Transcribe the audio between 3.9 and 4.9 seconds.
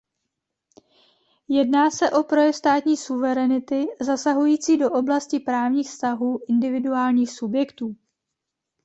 zasahující